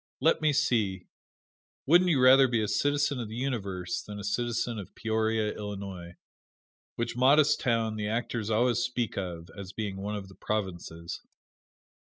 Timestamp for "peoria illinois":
4.95-6.15